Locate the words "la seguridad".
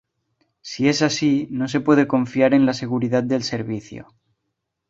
2.65-3.21